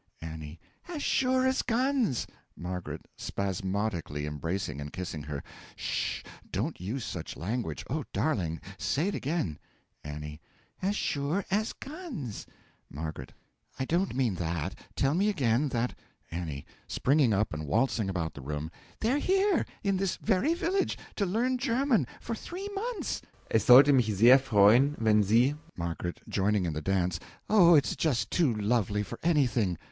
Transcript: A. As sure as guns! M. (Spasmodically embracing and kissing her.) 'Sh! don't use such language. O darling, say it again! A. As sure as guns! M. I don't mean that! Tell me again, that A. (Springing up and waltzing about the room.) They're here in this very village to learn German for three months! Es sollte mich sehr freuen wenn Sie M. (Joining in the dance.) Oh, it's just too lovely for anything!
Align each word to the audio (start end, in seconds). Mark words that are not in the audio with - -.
A. 0.23 0.57
As 0.87 1.03
sure 1.03 1.45
as 1.45 1.61
guns! 1.61 2.25
M. 2.59 2.81
(Spasmodically 3.17 4.25
embracing 4.25 4.81
and 4.81 4.91
kissing 4.91 5.21
her.) 5.21 5.43
'Sh! 5.75 6.23
don't 6.51 6.81
use 6.81 7.05
such 7.05 7.37
language. 7.37 7.85
O 7.87 8.03
darling, 8.11 8.59
say 8.79 9.09
it 9.09 9.13
again! 9.13 9.59
A. 10.03 10.39
As 10.81 10.95
sure 10.95 11.45
as 11.51 11.73
guns! 11.73 12.47
M. 12.91 13.13
I 13.77 13.85
don't 13.85 14.15
mean 14.15 14.33
that! 14.33 14.73
Tell 14.95 15.13
me 15.13 15.29
again, 15.29 15.69
that 15.69 15.93
A. 16.33 16.65
(Springing 16.87 17.31
up 17.31 17.53
and 17.53 17.67
waltzing 17.67 18.09
about 18.09 18.33
the 18.33 18.41
room.) 18.41 18.71
They're 19.01 19.19
here 19.19 19.67
in 19.83 19.97
this 19.97 20.15
very 20.15 20.55
village 20.55 20.97
to 21.17 21.27
learn 21.27 21.59
German 21.59 22.07
for 22.19 22.33
three 22.33 22.69
months! 22.73 23.21
Es 23.51 23.65
sollte 23.65 23.93
mich 23.93 24.11
sehr 24.11 24.39
freuen 24.39 24.99
wenn 24.99 25.21
Sie 25.23 25.53
M. 25.79 25.95
(Joining 26.27 26.65
in 26.65 26.73
the 26.73 26.81
dance.) 26.81 27.19
Oh, 27.47 27.75
it's 27.75 27.95
just 27.95 28.31
too 28.31 28.51
lovely 28.55 29.03
for 29.03 29.19
anything! 29.21 29.77